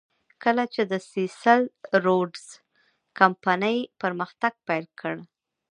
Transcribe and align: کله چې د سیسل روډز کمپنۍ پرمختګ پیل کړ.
کله 0.43 0.63
چې 0.73 0.81
د 0.91 0.93
سیسل 1.11 1.61
روډز 2.05 2.45
کمپنۍ 3.19 3.77
پرمختګ 4.01 4.53
پیل 4.67 4.85
کړ. 4.99 5.13